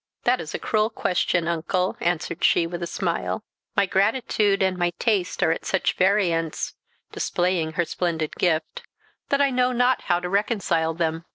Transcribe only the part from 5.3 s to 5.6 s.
are